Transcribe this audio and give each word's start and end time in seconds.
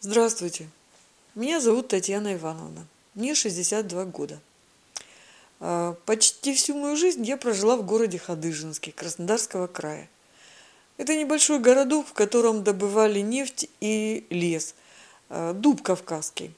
Здравствуйте. 0.00 0.68
Меня 1.34 1.58
зовут 1.58 1.88
Татьяна 1.88 2.34
Ивановна. 2.34 2.86
Мне 3.14 3.34
62 3.34 4.04
года. 4.04 4.38
А, 5.58 5.96
почти 6.04 6.54
всю 6.54 6.76
мою 6.76 6.96
жизнь 6.96 7.24
я 7.24 7.38
прожила 7.38 7.76
в 7.76 7.86
городе 7.86 8.18
Хадыжинске, 8.18 8.92
Краснодарского 8.92 9.68
края. 9.68 10.10
Это 10.98 11.16
небольшой 11.16 11.60
городок, 11.60 12.08
в 12.08 12.12
котором 12.12 12.62
добывали 12.62 13.20
нефть 13.20 13.70
и 13.80 14.26
лес, 14.28 14.74
а, 15.30 15.54
дуб 15.54 15.80
кавказский. 15.80 16.52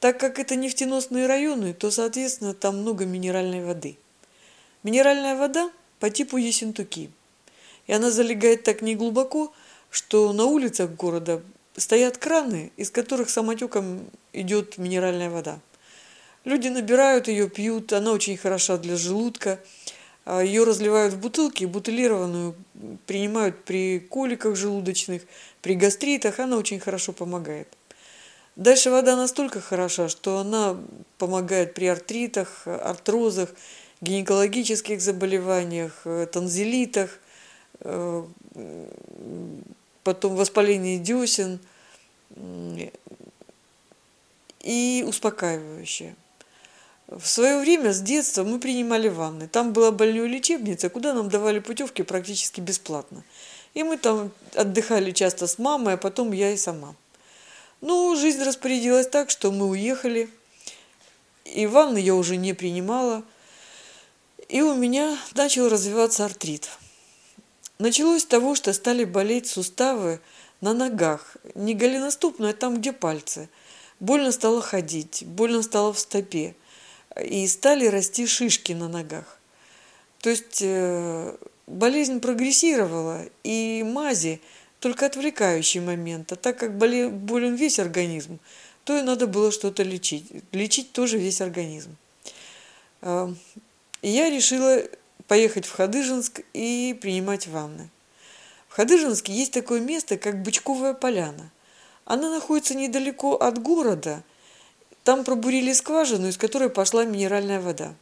Так 0.00 0.18
как 0.18 0.40
это 0.40 0.56
нефтеносные 0.56 1.28
районы, 1.28 1.72
то, 1.72 1.92
соответственно, 1.92 2.52
там 2.52 2.78
много 2.78 3.06
минеральной 3.06 3.64
воды. 3.64 3.96
Минеральная 4.82 5.36
вода 5.36 5.70
по 6.00 6.10
типу 6.10 6.36
Ессентуки. 6.36 7.12
И 7.86 7.92
она 7.92 8.10
залегает 8.10 8.64
так 8.64 8.82
неглубоко, 8.82 9.52
что 9.88 10.32
на 10.32 10.46
улицах 10.46 10.90
города 10.90 11.42
стоят 11.76 12.18
краны, 12.18 12.72
из 12.76 12.90
которых 12.90 13.30
самотеком 13.30 14.10
идет 14.32 14.78
минеральная 14.78 15.30
вода. 15.30 15.58
Люди 16.44 16.68
набирают 16.68 17.28
ее, 17.28 17.48
пьют, 17.48 17.92
она 17.92 18.12
очень 18.12 18.36
хороша 18.36 18.78
для 18.78 18.96
желудка. 18.96 19.60
А 20.24 20.42
ее 20.42 20.64
разливают 20.64 21.14
в 21.14 21.18
бутылки, 21.18 21.64
бутылированную 21.64 22.54
принимают 23.06 23.64
при 23.64 23.98
коликах 23.98 24.54
желудочных, 24.54 25.22
при 25.62 25.74
гастритах, 25.74 26.38
она 26.38 26.56
очень 26.56 26.78
хорошо 26.78 27.12
помогает. 27.12 27.68
Дальше 28.56 28.90
вода 28.90 29.16
настолько 29.16 29.60
хороша, 29.60 30.08
что 30.08 30.38
она 30.38 30.76
помогает 31.18 31.74
при 31.74 31.86
артритах, 31.86 32.66
артрозах, 32.66 33.50
гинекологических 34.02 35.00
заболеваниях, 35.00 36.06
танзелитах, 36.32 37.18
э, 37.80 38.24
потом 40.04 40.36
воспаление 40.36 40.98
десен 40.98 41.58
и 44.60 45.04
успокаивающее. 45.06 46.14
В 47.08 47.26
свое 47.26 47.58
время 47.58 47.92
с 47.92 48.00
детства 48.00 48.44
мы 48.44 48.60
принимали 48.60 49.08
ванны. 49.08 49.48
Там 49.48 49.72
была 49.72 49.90
больная 49.90 50.26
лечебница, 50.26 50.88
куда 50.88 51.12
нам 51.12 51.28
давали 51.28 51.58
путевки 51.58 52.02
практически 52.02 52.60
бесплатно. 52.60 53.24
И 53.74 53.82
мы 53.82 53.96
там 53.96 54.30
отдыхали 54.54 55.10
часто 55.10 55.48
с 55.48 55.58
мамой, 55.58 55.94
а 55.94 55.96
потом 55.96 56.32
я 56.32 56.52
и 56.52 56.56
сама. 56.56 56.94
Ну, 57.80 58.14
жизнь 58.14 58.42
распорядилась 58.42 59.08
так, 59.08 59.30
что 59.30 59.50
мы 59.50 59.68
уехали. 59.68 60.28
И 61.44 61.66
ванны 61.66 61.98
я 61.98 62.14
уже 62.14 62.36
не 62.36 62.52
принимала. 62.52 63.24
И 64.48 64.62
у 64.62 64.74
меня 64.74 65.18
начал 65.34 65.68
развиваться 65.68 66.24
артрит. 66.24 66.68
Началось 67.80 68.22
с 68.22 68.26
того, 68.26 68.54
что 68.54 68.74
стали 68.74 69.04
болеть 69.04 69.46
суставы 69.46 70.20
на 70.60 70.74
ногах. 70.74 71.38
Не 71.54 71.72
голеностопные, 71.72 72.50
а 72.50 72.54
там, 72.54 72.78
где 72.78 72.92
пальцы. 72.92 73.48
Больно 74.00 74.32
стало 74.32 74.60
ходить, 74.60 75.24
больно 75.26 75.62
стало 75.62 75.94
в 75.94 75.98
стопе. 75.98 76.54
И 77.24 77.48
стали 77.48 77.86
расти 77.86 78.26
шишки 78.26 78.72
на 78.72 78.88
ногах. 78.88 79.38
То 80.20 80.28
есть 80.28 80.60
э, 80.60 81.34
болезнь 81.66 82.20
прогрессировала, 82.20 83.24
и 83.44 83.82
мази 83.82 84.42
только 84.78 85.06
отвлекающий 85.06 85.80
момент. 85.80 86.32
А 86.32 86.36
так 86.36 86.58
как 86.58 86.76
болен 86.76 87.54
весь 87.54 87.78
организм, 87.78 88.40
то 88.84 88.98
и 88.98 89.00
надо 89.00 89.26
было 89.26 89.50
что-то 89.50 89.84
лечить. 89.84 90.30
Лечить 90.52 90.92
тоже 90.92 91.16
весь 91.16 91.40
организм. 91.40 91.96
Э, 93.00 93.32
я 94.02 94.28
решила 94.28 94.82
поехать 95.30 95.64
в 95.64 95.70
Хадыжинск 95.70 96.40
и 96.54 96.98
принимать 97.00 97.46
ванны. 97.46 97.88
В 98.68 98.74
Хадыжинске 98.74 99.32
есть 99.32 99.52
такое 99.52 99.78
место, 99.78 100.18
как 100.18 100.42
Бычковая 100.42 100.92
поляна. 100.92 101.52
Она 102.04 102.30
находится 102.30 102.74
недалеко 102.74 103.36
от 103.36 103.62
города. 103.62 104.24
Там 105.04 105.22
пробурили 105.22 105.72
скважину, 105.72 106.26
из 106.26 106.36
которой 106.36 106.68
пошла 106.68 107.04
минеральная 107.04 107.60
вода. 107.60 107.94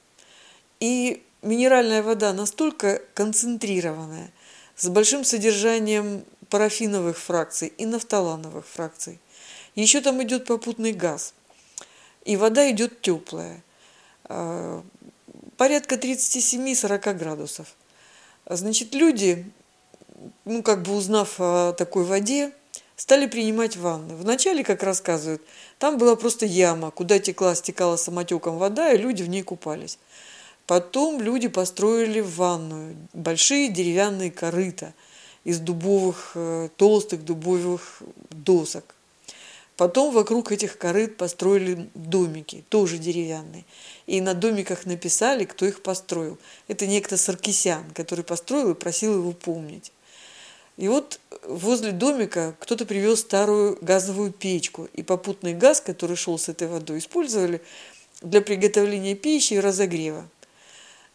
И 0.80 1.22
минеральная 1.42 2.02
вода 2.02 2.32
настолько 2.32 3.02
концентрированная, 3.12 4.30
с 4.76 4.88
большим 4.88 5.22
содержанием 5.22 6.24
парафиновых 6.48 7.18
фракций 7.18 7.74
и 7.76 7.84
нафталановых 7.84 8.66
фракций. 8.66 9.20
Еще 9.74 10.00
там 10.00 10.22
идет 10.22 10.46
попутный 10.46 10.94
газ. 10.94 11.34
И 12.24 12.38
вода 12.38 12.70
идет 12.70 13.02
теплая. 13.02 13.62
Порядка 15.58 15.96
37-40 15.96 17.14
градусов. 17.14 17.66
Значит, 18.46 18.94
люди, 18.94 19.44
ну, 20.44 20.62
как 20.62 20.82
бы 20.82 20.94
узнав 20.94 21.34
о 21.40 21.72
такой 21.72 22.04
воде, 22.04 22.52
стали 22.94 23.26
принимать 23.26 23.76
ванны. 23.76 24.14
Вначале, 24.14 24.62
как 24.62 24.84
рассказывают, 24.84 25.42
там 25.80 25.98
была 25.98 26.14
просто 26.14 26.46
яма, 26.46 26.92
куда 26.92 27.18
текла, 27.18 27.56
стекала 27.56 27.96
самотеком 27.96 28.56
вода, 28.56 28.92
и 28.92 28.98
люди 28.98 29.24
в 29.24 29.28
ней 29.28 29.42
купались. 29.42 29.98
Потом 30.68 31.20
люди 31.20 31.48
построили 31.48 32.20
ванную, 32.20 32.96
большие 33.12 33.68
деревянные 33.68 34.30
корыта 34.30 34.94
из 35.42 35.58
дубовых, 35.58 36.32
э, 36.36 36.68
толстых 36.76 37.24
дубовых 37.24 38.00
досок. 38.30 38.94
Потом 39.78 40.12
вокруг 40.12 40.50
этих 40.50 40.76
корыт 40.76 41.16
построили 41.16 41.88
домики, 41.94 42.64
тоже 42.68 42.98
деревянные. 42.98 43.64
И 44.08 44.20
на 44.20 44.34
домиках 44.34 44.86
написали, 44.86 45.44
кто 45.44 45.66
их 45.66 45.82
построил. 45.82 46.36
Это 46.66 46.88
некто 46.88 47.16
Саркисян, 47.16 47.84
который 47.94 48.24
построил 48.24 48.72
и 48.72 48.74
просил 48.74 49.14
его 49.14 49.30
помнить. 49.30 49.92
И 50.78 50.88
вот 50.88 51.20
возле 51.44 51.92
домика 51.92 52.56
кто-то 52.58 52.86
привез 52.86 53.20
старую 53.20 53.78
газовую 53.80 54.32
печку. 54.32 54.88
И 54.94 55.04
попутный 55.04 55.54
газ, 55.54 55.80
который 55.80 56.16
шел 56.16 56.38
с 56.38 56.48
этой 56.48 56.66
водой, 56.66 56.98
использовали 56.98 57.62
для 58.20 58.40
приготовления 58.40 59.14
пищи 59.14 59.54
и 59.54 59.60
разогрева. 59.60 60.28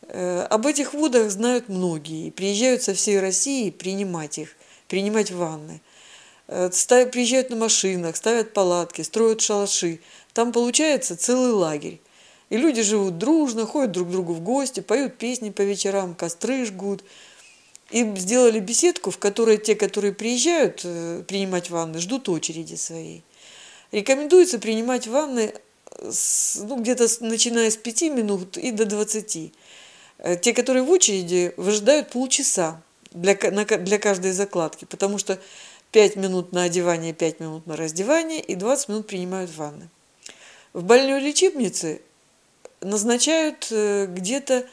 Э, 0.03 0.47
об 0.49 0.67
этих 0.67 0.93
водах 0.93 1.31
знают 1.31 1.67
многие. 1.67 2.31
Приезжают 2.31 2.81
со 2.81 2.93
всей 2.93 3.19
России 3.19 3.71
принимать 3.71 4.37
их, 4.37 4.55
принимать 4.87 5.31
ванны– 5.31 5.81
ставят, 6.71 7.11
приезжают 7.11 7.49
на 7.49 7.55
машинах, 7.55 8.15
ставят 8.15 8.53
палатки, 8.53 9.01
строят 9.01 9.41
шалаши. 9.41 9.99
Там 10.33 10.51
получается 10.51 11.17
целый 11.17 11.51
лагерь. 11.51 11.99
И 12.49 12.57
люди 12.57 12.81
живут 12.81 13.17
дружно, 13.17 13.65
ходят 13.65 13.91
друг 13.91 14.09
к 14.09 14.11
другу 14.11 14.33
в 14.33 14.41
гости, 14.41 14.79
поют 14.79 15.17
песни 15.17 15.49
по 15.49 15.61
вечерам, 15.61 16.13
костры 16.13 16.65
жгут. 16.65 17.03
И 17.89 18.03
сделали 18.15 18.59
беседку, 18.59 19.11
в 19.11 19.17
которой 19.17 19.57
те, 19.57 19.75
которые 19.75 20.13
приезжают 20.13 20.81
э, 20.83 21.23
принимать 21.27 21.69
ванны, 21.69 21.99
ждут 21.99 22.29
очереди 22.29 22.75
своей. 22.75 23.23
Рекомендуется 23.91 24.59
принимать 24.59 25.07
ванны 25.07 25.53
ну, 26.01 26.79
где-то 26.79 27.07
начиная 27.21 27.69
с 27.69 27.77
5 27.77 28.01
минут 28.03 28.57
и 28.57 28.71
до 28.71 28.85
20. 28.85 29.53
Э, 30.19 30.35
те, 30.37 30.53
которые 30.53 30.83
в 30.83 30.89
очереди, 30.89 31.53
выжидают 31.57 32.09
полчаса 32.09 32.81
для, 33.11 33.35
для 33.35 33.99
каждой 33.99 34.31
закладки, 34.31 34.85
потому 34.85 35.17
что 35.17 35.39
5 35.93 36.15
минут 36.15 36.51
на 36.53 36.63
одевание, 36.63 37.13
5 37.13 37.39
минут 37.39 37.67
на 37.67 37.77
раздевание 37.77 38.41
и 38.41 38.55
20 38.55 38.89
минут 38.89 39.07
принимают 39.07 39.55
ванны. 39.55 39.89
В 40.73 40.83
больной 40.83 41.21
лечебнице 41.21 42.01
назначают 42.81 43.67
э, 43.69 44.07
где-то 44.07 44.65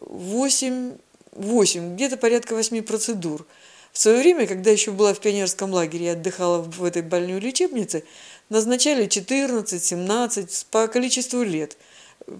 8, 0.00 0.96
8 1.32 1.94
где-то 1.94 2.16
порядка 2.16 2.54
8 2.54 2.82
процедур. 2.82 3.46
В 3.92 3.98
свое 3.98 4.18
время, 4.18 4.46
когда 4.46 4.70
еще 4.70 4.90
была 4.90 5.12
в 5.12 5.20
пионерском 5.20 5.70
лагере 5.70 6.06
и 6.06 6.08
отдыхала 6.10 6.62
в 6.62 6.82
этой 6.82 7.02
больной 7.02 7.40
лечебнице, 7.40 8.04
назначали 8.48 9.06
14, 9.06 9.84
17 9.84 10.66
по 10.70 10.88
количеству 10.88 11.42
лет 11.42 11.76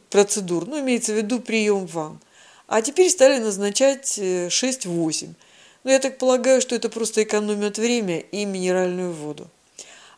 процедур, 0.08 0.66
ну, 0.66 0.80
имеется 0.80 1.12
в 1.12 1.16
виду 1.16 1.40
прием 1.40 1.84
ванн. 1.86 2.20
А 2.68 2.80
теперь 2.80 3.10
стали 3.10 3.38
назначать 3.38 4.18
6-8. 4.18 5.34
Но 5.84 5.90
я 5.90 5.98
так 5.98 6.18
полагаю, 6.18 6.60
что 6.60 6.74
это 6.74 6.88
просто 6.88 7.22
экономят 7.22 7.78
время 7.78 8.18
и 8.18 8.44
минеральную 8.44 9.12
воду. 9.12 9.48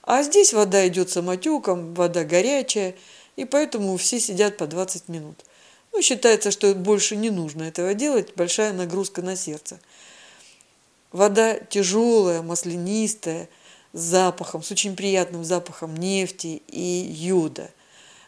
А 0.02 0.22
здесь 0.22 0.52
вода 0.52 0.86
идет 0.88 1.10
самотеком, 1.10 1.94
вода 1.94 2.24
горячая, 2.24 2.94
и 3.36 3.44
поэтому 3.44 3.96
все 3.96 4.18
сидят 4.18 4.56
по 4.56 4.66
20 4.66 5.08
минут. 5.08 5.44
Ну, 5.92 6.02
считается, 6.02 6.50
что 6.50 6.74
больше 6.74 7.16
не 7.16 7.30
нужно 7.30 7.64
этого 7.64 7.94
делать, 7.94 8.34
большая 8.36 8.72
нагрузка 8.72 9.22
на 9.22 9.36
сердце. 9.36 9.80
Вода 11.12 11.58
тяжелая, 11.58 12.42
маслянистая, 12.42 13.48
с 13.92 14.00
запахом, 14.00 14.62
с 14.62 14.70
очень 14.70 14.94
приятным 14.94 15.44
запахом 15.44 15.96
нефти 15.96 16.62
и 16.68 16.80
йода. 16.80 17.70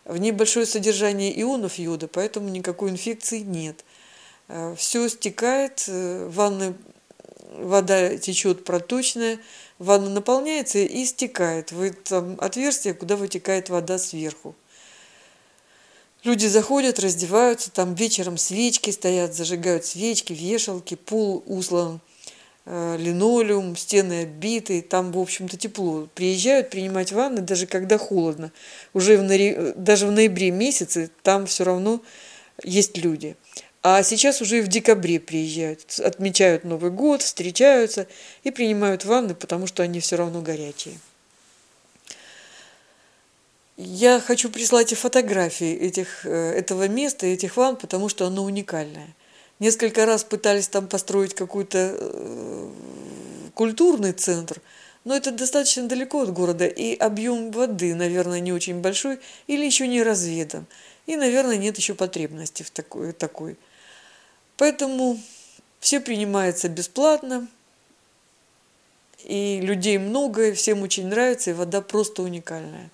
В 0.05 0.17
ней 0.17 0.33
большое 0.33 0.67
содержание 0.67 1.41
ионов 1.41 1.79
йода, 1.79 2.09
поэтому 2.09 2.49
никакой 2.49 2.91
инфекции 2.91 3.39
нет. 3.39 3.85
Э, 4.49 4.75
все 4.77 5.09
стекает, 5.09 5.85
э, 5.87 6.29
ванны 6.29 6.75
вода 7.59 8.17
течет 8.17 8.65
проточная, 8.65 9.39
ванна 9.79 10.11
наполняется 10.11 10.79
и 10.79 11.05
стекает 11.05 11.73
в 11.73 11.81
это 11.81 12.37
отверстие, 12.39 12.95
куда 12.95 13.17
вытекает 13.17 13.69
вода 13.69 13.99
сверху. 13.99 14.55
Люди 16.25 16.47
заходят, 16.47 17.01
раздеваются, 17.01 17.73
там 17.73 17.95
вечером 17.95 18.39
свечки 18.39 18.91
стоят, 18.91 19.35
зажигают 19.35 19.85
свечки, 19.85 20.33
вешалки, 20.33 20.95
пол 20.95 21.43
услан 21.47 22.01
э, 22.65 22.97
линолеум, 22.97 23.75
стены 23.75 24.23
обиты, 24.23 24.83
там, 24.83 25.11
в 25.11 25.19
общем-то, 25.19 25.57
тепло. 25.57 26.09
Приезжают 26.15 26.71
принимать 26.71 27.11
ванны, 27.11 27.41
даже 27.41 27.67
когда 27.67 27.99
холодно. 27.99 28.53
Уже 28.95 29.17
в 29.17 29.75
даже 29.75 30.07
в 30.07 30.13
ноябре 30.13 30.53
месяце 30.53 31.11
там 31.25 31.47
все 31.47 31.65
равно 31.65 32.01
есть 32.63 32.97
люди. 32.99 33.37
А 33.85 34.05
сейчас 34.05 34.41
уже 34.41 34.59
и 34.59 34.61
в 34.61 34.69
декабре 34.69 35.19
приезжают, 35.19 35.99
отмечают 35.99 36.63
Новый 36.63 36.93
год, 36.93 37.21
встречаются 37.21 38.07
и 38.45 38.53
принимают 38.53 39.05
ванны, 39.05 39.35
потому 39.35 39.67
что 39.67 39.83
они 39.83 39.99
все 39.99 40.17
равно 40.17 40.41
горячие. 40.41 40.99
Я 43.77 44.21
хочу 44.21 44.51
прислать 44.51 44.93
и 44.93 44.95
фотографии 44.95 45.75
этих, 45.75 46.25
э, 46.25 46.53
этого 46.53 46.87
места, 46.87 47.27
этих 47.27 47.57
ванн, 47.57 47.75
потому 47.77 48.09
что 48.09 48.27
оно 48.27 48.45
уникальное. 48.45 49.09
Несколько 49.59 50.07
раз 50.07 50.23
пытались 50.23 50.69
там 50.69 50.87
построить 50.87 51.35
какой-то 51.35 51.97
э, 51.99 52.71
культурный 53.55 54.13
центр, 54.13 54.61
но 55.05 55.17
это 55.17 55.33
достаточно 55.33 55.89
далеко 55.89 56.23
от 56.23 56.33
города, 56.33 56.67
и 56.67 56.95
объем 56.95 57.51
воды, 57.51 57.97
наверное, 57.97 58.39
не 58.39 58.53
очень 58.53 58.81
большой 58.81 59.19
или 59.49 59.65
еще 59.65 59.89
не 59.89 60.05
разведан. 60.05 60.67
И, 61.07 61.17
наверное, 61.17 61.57
нет 61.57 61.77
еще 61.77 61.95
потребности 61.95 62.63
в 62.63 62.71
такой. 62.71 63.13
такой. 63.13 63.57
Поэтому 64.57 65.19
все 65.81 66.01
принимается 66.01 66.69
бесплатно, 66.69 67.49
и 69.25 69.61
людей 69.61 69.99
много, 69.99 70.49
и 70.49 70.53
всем 70.53 70.83
очень 70.83 71.07
нравится, 71.07 71.51
и 71.51 71.55
вода 71.55 71.81
просто 71.81 72.23
уникальная. 72.23 72.91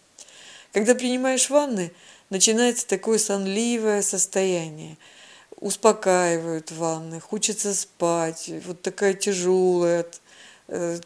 Когда 0.73 0.95
принимаешь 0.95 1.49
ванны, 1.51 1.93
начинается 2.31 2.87
такое 2.87 3.19
сонливое 3.19 4.03
состояние. 4.03 4.97
Успокаивают 5.61 6.71
ванны, 6.71 7.21
хочется 7.21 7.75
спать, 7.75 8.51
вот 8.67 8.83
такая 8.83 9.15
тяжелая, 9.15 10.07
э, 10.69 11.01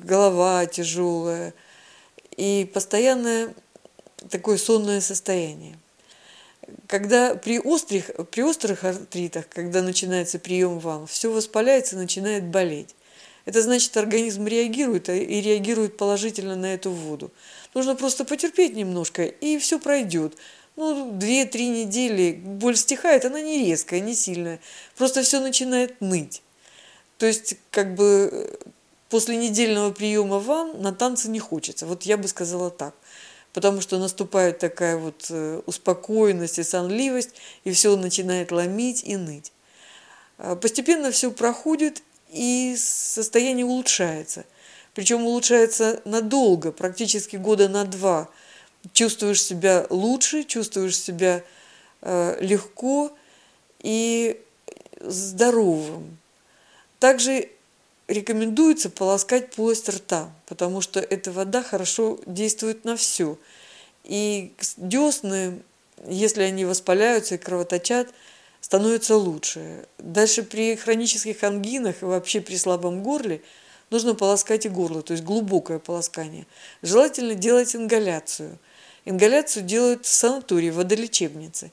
голова 0.00 0.66
тяжелая. 0.66 1.54
И 2.36 2.68
постоянное 2.72 3.54
такое 4.30 4.56
сонное 4.56 5.00
состояние. 5.00 5.78
Когда 6.86 7.34
при 7.34 7.58
острых, 7.58 8.10
при 8.30 8.42
острых 8.42 8.84
артритах, 8.84 9.48
когда 9.48 9.82
начинается 9.82 10.38
прием 10.38 10.78
ванн, 10.78 11.06
все 11.06 11.32
воспаляется, 11.32 11.96
начинает 11.96 12.44
болеть. 12.44 12.94
Это 13.44 13.62
значит, 13.62 13.96
организм 13.96 14.46
реагирует 14.46 15.08
а, 15.08 15.14
и 15.14 15.40
реагирует 15.40 15.96
положительно 15.96 16.54
на 16.54 16.74
эту 16.74 16.90
воду. 16.90 17.32
Нужно 17.74 17.96
просто 17.96 18.24
потерпеть 18.24 18.74
немножко, 18.76 19.24
и 19.24 19.58
все 19.58 19.78
пройдет. 19.78 20.36
Ну, 20.76 21.10
две-три 21.12 21.68
недели 21.68 22.32
боль 22.32 22.76
стихает, 22.76 23.24
она 23.24 23.40
не 23.40 23.66
резкая, 23.66 24.00
не 24.00 24.14
сильная. 24.14 24.60
Просто 24.96 25.22
все 25.22 25.40
начинает 25.40 26.00
ныть. 26.00 26.42
То 27.18 27.26
есть, 27.26 27.56
как 27.70 27.94
бы 27.94 28.58
после 29.10 29.36
недельного 29.36 29.90
приема 29.90 30.38
ванн 30.38 30.80
на 30.80 30.94
танцы 30.94 31.28
не 31.28 31.38
хочется. 31.38 31.86
Вот 31.86 32.04
я 32.04 32.16
бы 32.16 32.28
сказала 32.28 32.70
так. 32.70 32.94
Потому 33.52 33.80
что 33.80 33.98
наступает 33.98 34.58
такая 34.58 34.96
вот 34.96 35.26
э, 35.28 35.60
успокоенность 35.66 36.58
и 36.58 36.62
сонливость, 36.62 37.30
и 37.64 37.72
все 37.72 37.94
начинает 37.96 38.50
ломить 38.50 39.02
и 39.04 39.16
ныть. 39.16 39.52
А 40.38 40.56
постепенно 40.56 41.10
все 41.10 41.30
проходит, 41.30 42.02
и 42.30 42.74
состояние 42.78 43.66
улучшается. 43.66 44.44
Причем 44.94 45.24
улучшается 45.24 46.00
надолго, 46.04 46.72
практически 46.72 47.36
года 47.36 47.68
на 47.68 47.84
два. 47.84 48.28
Чувствуешь 48.92 49.42
себя 49.42 49.86
лучше, 49.90 50.44
чувствуешь 50.44 50.98
себя 50.98 51.44
э, 52.00 52.38
легко 52.40 53.12
и 53.80 54.40
здоровым. 55.00 56.18
Также 56.98 57.48
рекомендуется 58.08 58.90
полоскать 58.90 59.50
полость 59.50 59.88
рта, 59.88 60.30
потому 60.46 60.80
что 60.80 61.00
эта 61.00 61.32
вода 61.32 61.62
хорошо 61.62 62.18
действует 62.26 62.84
на 62.84 62.96
все. 62.96 63.38
И 64.04 64.52
десны, 64.76 65.62
если 66.06 66.42
они 66.42 66.64
воспаляются 66.64 67.36
и 67.36 67.38
кровоточат, 67.38 68.08
становится 68.60 69.16
лучше. 69.16 69.86
Дальше 69.98 70.42
при 70.42 70.76
хронических 70.76 71.42
ангинах 71.42 72.02
и 72.02 72.06
вообще 72.06 72.40
при 72.40 72.56
слабом 72.56 73.02
горле 73.02 73.42
нужно 73.90 74.14
полоскать 74.14 74.66
и 74.66 74.68
горло, 74.68 75.02
то 75.02 75.12
есть 75.12 75.24
глубокое 75.24 75.78
полоскание. 75.78 76.46
Желательно 76.80 77.34
делать 77.34 77.76
ингаляцию. 77.76 78.58
Ингаляцию 79.04 79.64
делают 79.64 80.06
в 80.06 80.08
санатории, 80.08 80.70
в 80.70 80.76
водолечебнице. 80.76 81.72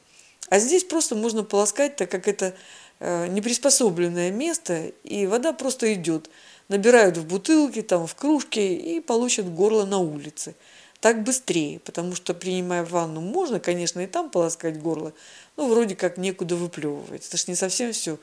А 0.50 0.60
здесь 0.60 0.84
просто 0.84 1.16
можно 1.16 1.44
полоскать, 1.44 1.96
так 1.96 2.10
как 2.10 2.28
это 2.28 2.56
неприспособленное 3.00 4.32
место, 4.32 4.92
и 5.04 5.26
вода 5.28 5.54
просто 5.54 5.94
идет. 5.94 6.30
Набирают 6.68 7.18
в 7.18 7.26
бутылки, 7.26 7.82
там, 7.82 8.06
в 8.06 8.16
кружке 8.16 8.76
и 8.76 9.00
получат 9.00 9.52
горло 9.52 9.86
на 9.86 9.98
улице 10.00 10.56
так 11.00 11.24
быстрее, 11.24 11.80
потому 11.80 12.16
что, 12.16 12.34
принимая 12.34 12.84
ванну, 12.84 13.22
можно, 13.22 13.60
конечно, 13.60 14.02
и 14.02 14.08
там 14.08 14.30
полоскать 14.30 14.82
горло, 14.82 15.14
но 15.56 15.68
вроде 15.68 15.96
как 15.96 16.18
некуда 16.18 16.56
выплевывать. 16.56 17.26
Это 17.26 17.38
ж 17.38 17.48
не 17.48 17.56
совсем 17.56 17.94
все 17.94 18.20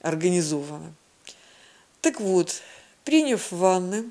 организовано. 0.00 0.92
Так 2.00 2.20
вот, 2.20 2.62
приняв 3.04 3.52
ванны, 3.52 4.10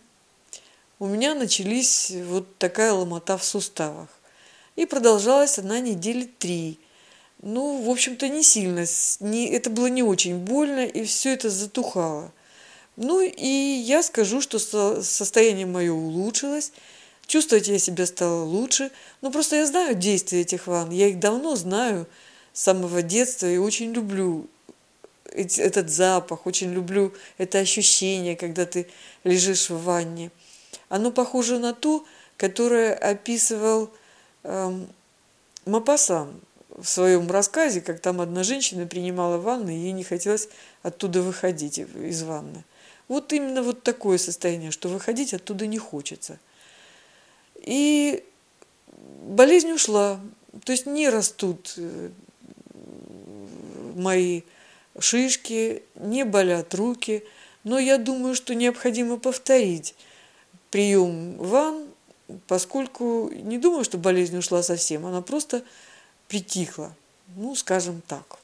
у 1.00 1.08
меня 1.08 1.36
начались 1.36 2.12
вот 2.12 2.58
такая 2.58 2.94
ломота 2.94 3.38
в 3.38 3.44
суставах. 3.44 4.08
И 4.76 4.86
продолжалась 4.86 5.60
она 5.60 5.80
недели 5.80 6.24
три. 6.24 6.80
Ну, 7.42 7.82
в 7.84 7.90
общем-то, 7.90 8.28
не 8.28 8.44
сильно. 8.44 8.86
Не, 9.20 9.50
это 9.50 9.70
было 9.70 9.88
не 9.88 10.04
очень 10.04 10.38
больно, 10.38 10.86
и 10.86 11.04
все 11.06 11.34
это 11.34 11.50
затухало. 11.50 12.32
Ну, 12.98 13.22
и 13.22 13.48
я 13.48 14.04
скажу, 14.04 14.42
что 14.42 14.60
состояние 15.02 15.66
мое 15.66 15.94
улучшилось– 15.94 16.72
Чувствовать 17.30 17.68
я 17.68 17.78
себя 17.78 18.08
стала 18.08 18.44
лучше. 18.44 18.90
Ну, 19.22 19.30
просто 19.30 19.58
я 19.58 19.68
знаю 19.68 19.94
действия 19.94 20.42
этих 20.42 20.66
ванн. 20.66 20.90
Я 20.90 21.10
их 21.10 21.20
давно 21.20 21.56
знаю 21.56 22.08
с 22.54 22.62
самого 22.64 23.04
детства 23.04 23.46
и 23.46 23.58
очень 23.58 23.94
люблю 23.94 24.48
этот 25.26 25.92
запах, 25.92 26.48
очень 26.48 26.74
люблю 26.74 27.14
это 27.38 27.60
ощущение, 27.60 28.36
когда 28.36 28.66
ты 28.66 28.88
лежишь 29.24 29.70
в 29.70 29.84
ванне. 29.84 30.32
Оно 30.90 31.12
похоже 31.12 31.60
на 31.60 31.76
то, 31.76 32.04
которое 32.36 32.96
описывал 32.96 33.92
эм, 34.42 34.90
Мапасан 35.66 36.42
в 36.82 36.88
своем 36.88 37.30
рассказе, 37.30 37.82
как 37.82 38.00
там 38.00 38.22
одна 38.22 38.44
женщина 38.44 38.86
принимала 38.86 39.38
ванну, 39.38 39.70
и 39.70 39.76
ей 39.76 39.92
не 39.92 40.04
хотелось 40.04 40.50
оттуда 40.84 41.22
выходить 41.22 41.80
из 41.80 42.24
ванны. 42.24 42.64
Вот 43.08 43.34
именно 43.34 43.64
вот 43.64 43.84
такое 43.84 44.18
состояние, 44.18 44.72
что 44.72 44.90
выходить 44.90 45.34
оттуда 45.34 45.68
не 45.68 45.78
хочется– 45.78 46.40
и 47.62 48.24
болезнь 49.24 49.72
ушла. 49.72 50.20
То 50.64 50.72
есть 50.72 50.86
не 50.86 51.10
растут 51.10 51.74
э, 51.78 52.10
мои 53.96 54.42
шишки, 55.00 55.84
не 55.96 56.26
болят 56.26 56.74
руки. 56.74 57.24
Но 57.64 57.78
я 57.78 57.98
думаю, 57.98 58.36
что 58.36 58.56
необходимо 58.56 59.18
повторить 59.18 59.96
прием 60.72 61.38
ван, 61.38 61.88
поскольку 62.48 63.30
не 63.34 63.58
думаю, 63.58 63.84
что 63.84 63.98
болезнь 63.98 64.38
ушла 64.38 64.64
совсем, 64.64 65.06
она 65.06 65.22
просто 65.22 65.64
притихла. 66.30 66.92
Ну, 67.36 67.56
скажем 67.56 68.02
так. 68.08 68.38